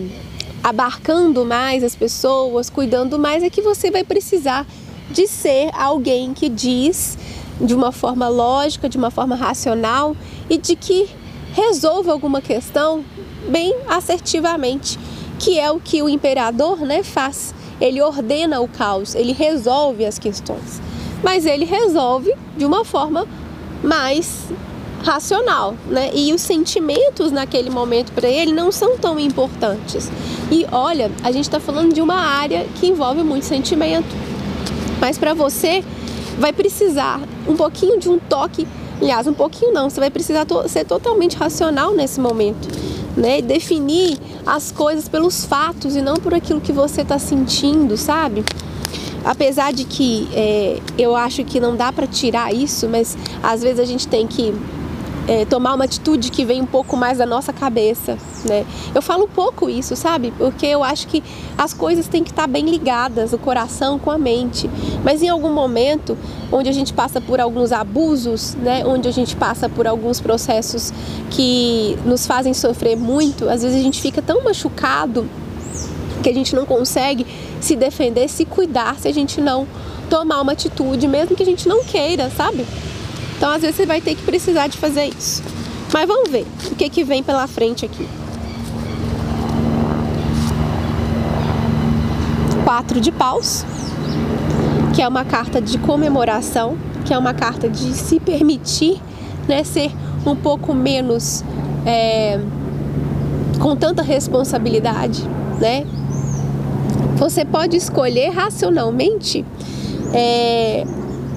abarcando 0.63 1.47
mais 1.47 1.83
as 1.83 1.97
pessoas, 1.97 2.69
cuidando 2.69 3.19
mais, 3.19 3.43
é 3.43 3.49
que 3.49 3.63
você 3.63 3.91
vai 3.91 4.05
precisar 4.05 4.67
de 5.11 5.27
ser 5.27 5.71
alguém 5.75 6.33
que 6.33 6.49
diz 6.49 7.19
de 7.61 7.75
uma 7.75 7.93
forma 7.93 8.29
lógica, 8.29 8.89
de 8.89 8.97
uma 8.97 9.11
forma 9.11 9.35
racional 9.35 10.17
e 10.49 10.57
de 10.57 10.75
que 10.75 11.09
resolva 11.53 12.13
alguma 12.13 12.41
questão 12.41 13.05
bem 13.49 13.75
assertivamente, 13.89 14.99
que 15.39 15.59
é 15.59 15.71
o 15.71 15.81
que 15.81 16.03
o 16.03 16.09
imperador 16.09 16.81
né, 16.81 17.03
faz. 17.03 17.55
Ele 17.81 18.01
ordena 18.01 18.61
o 18.61 18.69
caos, 18.69 19.15
ele 19.15 19.33
resolve 19.33 20.05
as 20.05 20.19
questões, 20.19 20.81
mas 21.23 21.47
ele 21.47 21.65
resolve 21.65 22.35
de 22.57 22.65
uma 22.65 22.85
forma 22.85 23.27
mais 23.83 24.49
racional, 25.03 25.75
né? 25.87 26.11
E 26.15 26.33
os 26.35 26.43
sentimentos 26.43 27.33
naquele 27.33 27.71
momento 27.71 28.13
para 28.13 28.29
ele 28.29 28.53
não 28.53 28.71
são 28.71 28.99
tão 28.99 29.19
importantes. 29.19 30.11
E 30.51 30.67
olha, 30.71 31.11
a 31.23 31.33
gente 31.33 31.45
está 31.45 31.59
falando 31.59 31.95
de 31.95 32.03
uma 32.03 32.17
área 32.17 32.67
que 32.79 32.87
envolve 32.87 33.23
muito 33.23 33.47
sentimento, 33.47 34.09
mas 35.01 35.19
para 35.19 35.35
você 35.35 35.83
vai 36.39 36.53
precisar 36.53 37.21
um 37.49 37.57
pouquinho 37.57 37.99
de 37.99 38.09
um 38.09 38.19
toque, 38.19 38.67
aliás, 39.01 39.27
um 39.27 39.35
pouquinho 39.35 39.73
não, 39.73 39.89
você 39.89 40.01
vai 40.01 40.11
precisar 40.11 40.45
to 40.45 40.69
ser 40.69 40.85
totalmente 40.85 41.37
racional 41.37 41.95
nesse 41.95 42.21
momento, 42.21 42.69
né? 43.17 43.41
Definir 43.43 44.19
as 44.47 44.71
coisas 44.71 45.09
pelos 45.09 45.45
fatos 45.45 45.97
e 45.97 46.03
não 46.03 46.17
por 46.17 46.35
aquilo 46.35 46.61
que 46.61 46.73
você 46.73 47.03
está 47.03 47.19
sentindo, 47.19 47.97
sabe? 47.97 48.45
Apesar 49.25 49.73
de 49.73 49.85
que 49.85 50.29
é, 50.33 50.81
eu 50.97 51.15
acho 51.15 51.45
que 51.45 51.61
não 51.61 51.77
dá 51.77 51.93
para 51.93 52.07
tirar 52.07 52.55
isso, 52.55 52.89
mas 52.89 53.17
às 53.43 53.63
vezes 53.63 53.79
a 53.79 53.85
gente 53.85 54.09
tem 54.09 54.27
que 54.27 54.55
é, 55.31 55.45
tomar 55.45 55.75
uma 55.75 55.85
atitude 55.85 56.29
que 56.29 56.45
vem 56.45 56.61
um 56.61 56.67
pouco 56.67 56.97
mais 56.97 57.19
da 57.19 57.25
nossa 57.25 57.53
cabeça, 57.53 58.19
né? 58.45 58.67
Eu 58.93 59.01
falo 59.01 59.27
um 59.27 59.29
pouco 59.29 59.71
isso, 59.71 59.95
sabe? 59.95 60.33
Porque 60.37 60.67
eu 60.67 60.83
acho 60.83 61.07
que 61.07 61.23
as 61.57 61.73
coisas 61.73 62.09
têm 62.09 62.25
que 62.25 62.31
estar 62.31 62.49
bem 62.49 62.65
ligadas, 62.69 63.33
o 63.33 63.39
coração 63.39 63.97
com 63.97 64.11
a 64.11 64.19
mente. 64.19 64.69
Mas 65.05 65.23
em 65.23 65.29
algum 65.29 65.53
momento, 65.53 66.19
onde 66.51 66.69
a 66.69 66.73
gente 66.73 66.93
passa 66.93 67.21
por 67.21 67.39
alguns 67.39 67.71
abusos, 67.71 68.57
né? 68.57 68.85
Onde 68.85 69.07
a 69.07 69.13
gente 69.13 69.37
passa 69.37 69.69
por 69.69 69.87
alguns 69.87 70.21
processos 70.21 70.93
que 71.31 71.97
nos 72.05 72.27
fazem 72.27 72.53
sofrer 72.53 72.97
muito, 72.97 73.49
às 73.49 73.63
vezes 73.63 73.79
a 73.79 73.83
gente 73.83 74.03
fica 74.03 74.21
tão 74.21 74.43
machucado 74.43 75.31
que 76.25 76.29
a 76.29 76.35
gente 76.35 76.57
não 76.57 76.67
consegue 76.67 77.25
se 77.61 77.77
defender, 77.77 78.29
se 78.29 78.45
cuidar, 78.45 78.99
se 78.99 79.07
a 79.07 79.15
gente 79.15 79.41
não 79.41 79.65
tomar 80.11 80.41
uma 80.41 80.53
atitude, 80.53 81.07
mesmo 81.07 81.37
que 81.37 81.43
a 81.45 81.47
gente 81.47 81.69
não 81.69 81.85
queira, 81.85 82.29
sabe? 82.31 82.67
Então, 83.41 83.53
às 83.53 83.63
vezes, 83.63 83.77
você 83.77 83.87
vai 83.87 84.03
ter 84.03 84.15
que 84.15 84.23
precisar 84.23 84.67
de 84.67 84.77
fazer 84.77 85.07
isso. 85.19 85.43
Mas 85.95 86.07
vamos 86.07 86.29
ver 86.29 86.47
o 86.71 86.75
que, 86.75 86.91
que 86.91 87.03
vem 87.03 87.23
pela 87.23 87.47
frente 87.47 87.87
aqui. 87.87 88.07
Quatro 92.63 93.01
de 93.01 93.11
paus, 93.11 93.65
que 94.95 95.01
é 95.01 95.09
uma 95.09 95.25
carta 95.25 95.59
de 95.59 95.79
comemoração, 95.79 96.77
que 97.07 97.15
é 97.15 97.19
uma 97.19 97.33
carta 97.33 97.67
de 97.67 97.95
se 97.95 98.21
permitir 98.21 99.01
né, 99.49 99.65
ser 99.65 99.91
um 100.27 100.37
pouco 100.37 100.75
menos 100.75 101.43
é, 101.87 102.39
com 103.59 103.75
tanta 103.75 104.03
responsabilidade, 104.03 105.27
né? 105.59 105.87
Você 107.17 107.43
pode 107.47 107.75
escolher 107.75 108.29
racionalmente 108.29 109.47
é, 110.13 110.85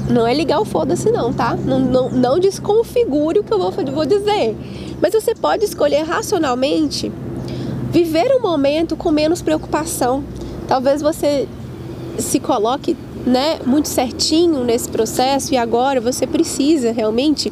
não 0.10 0.28
é 0.28 0.34
ligar 0.34 0.60
o 0.60 0.66
foda-se 0.66 1.12
não, 1.12 1.32
tá? 1.32 1.56
Não, 1.56 1.80
não, 1.80 2.10
não 2.10 2.40
desconfigure 2.40 3.40
o 3.40 3.44
que 3.44 3.54
eu 3.54 3.60
vou, 3.60 3.72
vou 3.72 4.06
dizer. 4.06 4.56
Mas 5.02 5.14
você 5.14 5.34
pode 5.34 5.66
escolher 5.66 6.04
racionalmente 6.04 7.12
viver 7.92 8.36
um 8.36 8.42
momento 8.42 8.96
com 8.96 9.12
menos 9.12 9.42
preocupação. 9.42 10.24
Talvez 10.68 11.02
você 11.02 11.48
se 12.18 12.40
coloque 12.40 12.98
né, 13.26 13.60
muito 13.66 13.88
certinho 13.88 14.64
nesse 14.64 14.90
processo 14.90 15.54
e 15.54 15.58
agora 15.58 16.02
você 16.02 16.28
precisa 16.28 16.92
realmente 16.92 17.52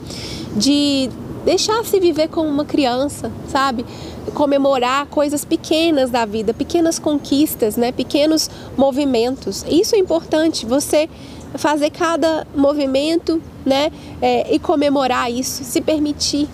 de 0.55 1.09
deixar 1.45 1.83
se 1.85 1.99
viver 1.99 2.27
como 2.27 2.49
uma 2.49 2.65
criança, 2.65 3.31
sabe? 3.47 3.85
Comemorar 4.33 5.07
coisas 5.07 5.43
pequenas 5.43 6.09
da 6.09 6.25
vida, 6.25 6.53
pequenas 6.53 6.99
conquistas, 6.99 7.77
né? 7.77 7.91
Pequenos 7.91 8.49
movimentos. 8.77 9.65
Isso 9.69 9.95
é 9.95 9.97
importante. 9.97 10.65
Você 10.65 11.09
fazer 11.55 11.89
cada 11.89 12.45
movimento, 12.55 13.41
né? 13.65 13.91
É, 14.21 14.53
e 14.53 14.59
comemorar 14.59 15.31
isso, 15.31 15.63
se 15.63 15.81
permitir, 15.81 16.47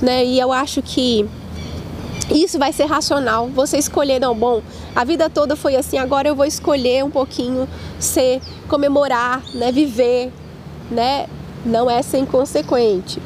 né? 0.00 0.24
E 0.24 0.38
eu 0.38 0.52
acho 0.52 0.82
que 0.82 1.28
isso 2.30 2.58
vai 2.58 2.72
ser 2.72 2.84
racional. 2.84 3.48
Você 3.48 3.78
escolher, 3.78 4.20
não, 4.20 4.34
bom, 4.34 4.62
a 4.94 5.04
vida 5.04 5.30
toda 5.30 5.56
foi 5.56 5.76
assim, 5.76 5.98
agora 5.98 6.28
eu 6.28 6.34
vou 6.34 6.44
escolher 6.44 7.04
um 7.04 7.10
pouquinho 7.10 7.68
ser, 7.98 8.40
comemorar, 8.68 9.42
né? 9.54 9.70
Viver, 9.72 10.32
né? 10.90 11.26
Não 11.64 11.90
é 11.90 12.02
ser 12.02 12.18
inconsequente, 12.18 13.20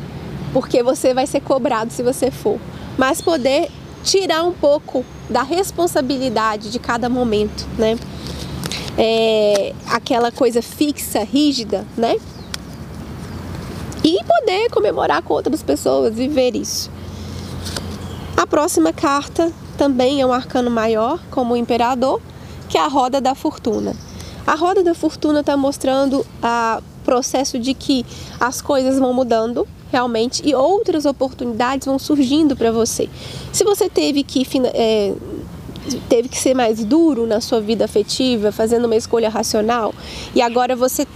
porque 0.52 0.82
você 0.82 1.12
vai 1.12 1.26
ser 1.26 1.40
cobrado 1.40 1.92
se 1.92 2.02
você 2.02 2.30
for. 2.30 2.58
Mas 2.96 3.20
poder 3.20 3.70
tirar 4.02 4.44
um 4.44 4.52
pouco 4.52 5.04
da 5.28 5.42
responsabilidade 5.42 6.70
de 6.70 6.78
cada 6.78 7.08
momento, 7.08 7.66
né? 7.78 7.98
É, 9.02 9.72
aquela 9.86 10.30
coisa 10.30 10.60
fixa, 10.60 11.24
rígida, 11.24 11.86
né? 11.96 12.16
E 14.04 14.22
poder 14.24 14.68
comemorar 14.68 15.22
com 15.22 15.32
outras 15.32 15.62
pessoas, 15.62 16.14
viver 16.14 16.54
isso. 16.54 16.90
A 18.36 18.46
próxima 18.46 18.92
carta 18.92 19.50
também 19.78 20.20
é 20.20 20.26
um 20.26 20.32
arcano 20.32 20.70
maior, 20.70 21.18
como 21.30 21.54
o 21.54 21.56
imperador, 21.56 22.20
que 22.68 22.76
é 22.76 22.82
a 22.82 22.88
roda 22.88 23.22
da 23.22 23.34
fortuna. 23.34 23.96
A 24.46 24.54
roda 24.54 24.82
da 24.82 24.94
fortuna 24.94 25.40
está 25.40 25.56
mostrando 25.56 26.20
o 26.20 26.82
processo 27.02 27.58
de 27.58 27.72
que 27.72 28.04
as 28.38 28.60
coisas 28.60 28.98
vão 28.98 29.14
mudando 29.14 29.66
realmente 29.90 30.42
e 30.46 30.54
outras 30.54 31.04
oportunidades 31.04 31.86
vão 31.86 31.98
surgindo 31.98 32.56
para 32.56 32.70
você. 32.70 33.08
Se 33.52 33.64
você 33.64 33.88
teve 33.88 34.22
que 34.22 34.46
é, 34.72 35.14
teve 36.08 36.28
que 36.28 36.38
ser 36.38 36.54
mais 36.54 36.84
duro 36.84 37.26
na 37.26 37.40
sua 37.40 37.60
vida 37.60 37.84
afetiva, 37.84 38.52
fazendo 38.52 38.84
uma 38.84 38.96
escolha 38.96 39.28
racional, 39.28 39.94
e 40.34 40.42
agora 40.42 40.76
você 40.76 41.06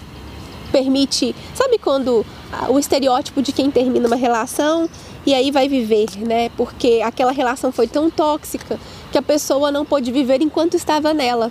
permite, 0.73 1.35
sabe 1.55 1.79
quando 1.79 2.27
o 2.69 2.79
estereótipo 2.79 3.41
de 3.41 3.53
quem 3.53 3.71
termina 3.71 4.07
uma 4.07 4.17
relação 4.17 4.89
e 5.27 5.33
aí 5.33 5.51
vai 5.51 5.69
viver, 5.69 6.09
né? 6.19 6.51
Porque 6.57 7.01
aquela 7.05 7.33
relação 7.33 7.73
foi 7.73 7.87
tão 7.87 8.11
tóxica 8.11 8.79
que 9.11 9.17
a 9.17 9.23
pessoa 9.23 9.71
não 9.71 9.85
pôde 9.85 10.13
viver 10.13 10.43
enquanto 10.43 10.75
estava 10.75 11.15
nela. 11.15 11.51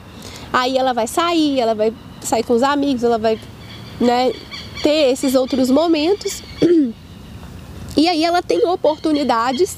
Aí 0.51 0.77
ela 0.77 0.93
vai 0.93 1.08
sair, 1.08 1.60
ela 1.60 1.74
vai 1.74 1.93
sair 2.22 2.43
com 2.43 2.53
os 2.53 2.62
amigos, 2.62 3.03
ela 3.03 3.17
vai, 3.17 3.39
né, 4.00 4.32
ter 4.84 5.12
esses 5.12 5.34
outros 5.36 5.70
momentos. 5.70 6.41
E 7.96 8.08
aí 8.08 8.25
ela 8.25 8.41
tem 8.41 8.65
oportunidades 8.65 9.77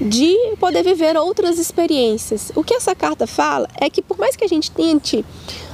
de 0.00 0.36
poder 0.60 0.82
viver 0.82 1.16
outras 1.16 1.58
experiências. 1.58 2.52
O 2.54 2.62
que 2.62 2.74
essa 2.74 2.94
carta 2.94 3.26
fala 3.26 3.68
é 3.80 3.90
que 3.90 4.00
por 4.00 4.18
mais 4.18 4.36
que 4.36 4.44
a 4.44 4.48
gente 4.48 4.70
tente 4.70 5.24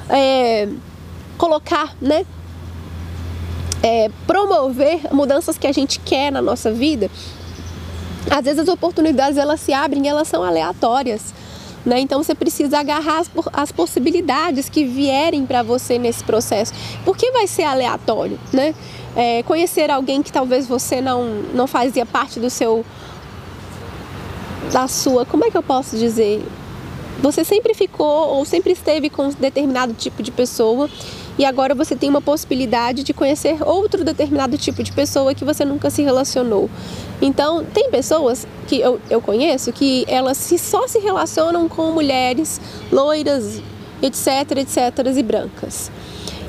é, 0.08 0.68
colocar, 1.36 1.94
né, 2.00 2.24
é, 3.82 4.10
promover 4.26 5.12
mudanças 5.12 5.58
que 5.58 5.66
a 5.66 5.72
gente 5.72 6.00
quer 6.00 6.32
na 6.32 6.40
nossa 6.40 6.72
vida, 6.72 7.10
às 8.30 8.44
vezes 8.44 8.60
as 8.60 8.68
oportunidades 8.68 9.36
elas 9.36 9.60
se 9.60 9.72
abrem, 9.72 10.08
elas 10.08 10.28
são 10.28 10.42
aleatórias. 10.42 11.34
Né? 11.84 12.00
Então 12.00 12.22
você 12.22 12.34
precisa 12.34 12.78
agarrar 12.78 13.18
as, 13.18 13.30
as 13.52 13.70
possibilidades 13.70 14.70
que 14.70 14.84
vierem 14.84 15.44
para 15.44 15.62
você 15.62 15.98
nesse 15.98 16.24
processo. 16.24 16.72
Porque 17.04 17.30
vai 17.30 17.46
ser 17.46 17.64
aleatório, 17.64 18.38
né? 18.52 18.74
É, 19.14 19.42
conhecer 19.44 19.90
alguém 19.90 20.22
que 20.22 20.32
talvez 20.32 20.66
você 20.66 21.00
não, 21.00 21.24
não 21.52 21.66
fazia 21.66 22.06
parte 22.06 22.40
do 22.40 22.48
seu. 22.48 22.84
Da 24.72 24.88
sua. 24.88 25.24
Como 25.24 25.44
é 25.44 25.50
que 25.50 25.56
eu 25.56 25.62
posso 25.62 25.96
dizer? 25.96 26.44
Você 27.20 27.44
sempre 27.44 27.74
ficou 27.74 28.28
ou 28.34 28.44
sempre 28.44 28.72
esteve 28.72 29.08
com 29.08 29.28
um 29.28 29.30
determinado 29.30 29.94
tipo 29.94 30.22
de 30.22 30.30
pessoa 30.30 30.90
e 31.38 31.44
agora 31.44 31.74
você 31.74 31.96
tem 31.96 32.08
uma 32.08 32.20
possibilidade 32.20 33.02
de 33.02 33.12
conhecer 33.12 33.56
outro 33.62 34.04
determinado 34.04 34.56
tipo 34.56 34.82
de 34.82 34.92
pessoa 34.92 35.34
que 35.34 35.44
você 35.44 35.64
nunca 35.64 35.90
se 35.90 36.02
relacionou. 36.02 36.70
Então, 37.20 37.64
tem 37.64 37.90
pessoas 37.90 38.46
que 38.68 38.80
eu, 38.80 39.00
eu 39.10 39.20
conheço 39.20 39.72
que 39.72 40.04
elas 40.06 40.36
se, 40.36 40.58
só 40.58 40.86
se 40.86 40.98
relacionam 40.98 41.68
com 41.68 41.90
mulheres 41.90 42.60
loiras, 42.92 43.60
etc, 44.00 44.58
etc, 44.58 45.16
e 45.16 45.22
brancas. 45.22 45.90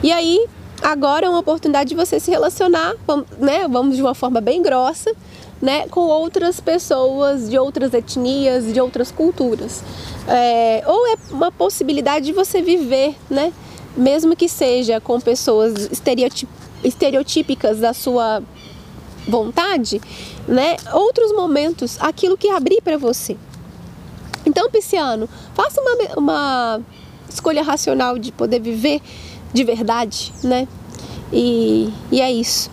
E 0.03 0.11
aí, 0.11 0.45
agora 0.81 1.25
é 1.25 1.29
uma 1.29 1.39
oportunidade 1.39 1.89
de 1.89 1.95
você 1.95 2.19
se 2.19 2.29
relacionar, 2.29 2.93
né, 3.39 3.67
vamos 3.67 3.95
de 3.95 4.01
uma 4.01 4.13
forma 4.13 4.39
bem 4.39 4.61
grossa, 4.61 5.11
né, 5.65 5.87
com 5.87 6.01
outras 6.01 6.59
pessoas 6.59 7.49
de 7.49 7.57
outras 7.57 7.91
etnias, 7.91 8.71
de 8.71 8.79
outras 8.79 9.09
culturas. 9.09 9.83
É, 10.27 10.83
ou 10.85 11.07
é 11.07 11.15
uma 11.31 11.51
possibilidade 11.51 12.27
de 12.27 12.33
você 12.33 12.61
viver, 12.61 13.15
né, 13.27 13.51
mesmo 13.97 14.35
que 14.35 14.47
seja 14.47 15.01
com 15.01 15.19
pessoas 15.19 15.89
estereotípicas 16.83 17.79
da 17.79 17.93
sua 17.93 18.43
vontade, 19.27 19.99
né? 20.47 20.77
Outros 20.93 21.33
momentos, 21.33 21.97
aquilo 21.99 22.37
que 22.37 22.47
abrir 22.47 22.79
para 22.83 22.95
você. 22.95 23.35
Então, 24.45 24.69
Pisciano, 24.69 25.27
faça 25.55 25.81
uma, 25.81 25.97
uma 26.15 26.81
escolha 27.27 27.63
racional 27.63 28.19
de 28.19 28.31
poder 28.31 28.59
viver 28.59 29.01
de 29.51 29.63
verdade, 29.63 30.31
né? 30.43 30.67
E, 31.33 31.91
e 32.11 32.21
é 32.21 32.31
isso. 32.31 32.69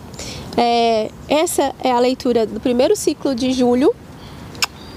É, 0.57 1.09
essa 1.27 1.73
é 1.83 1.91
a 1.91 1.99
leitura 1.99 2.45
do 2.45 2.59
primeiro 2.59 2.95
ciclo 2.95 3.33
de 3.33 3.51
julho. 3.51 3.93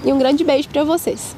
E 0.03 0.13
um 0.13 0.19
grande 0.19 0.43
beijo 0.43 0.69
para 0.69 0.83
vocês. 0.83 1.35